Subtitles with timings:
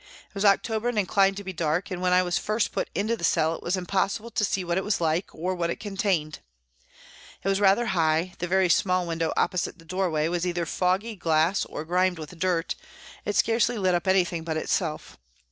[0.29, 3.15] It was October and inclined to be dark, and when I was first put into
[3.15, 6.39] the cell it was impossible to see what it was like or what it contained.
[7.43, 11.15] It was rather high, the very small window opposite the doorway was either of foggy
[11.15, 12.73] glass or grimed with dirt,
[13.25, 15.19] it scarcely lit up anything but itself.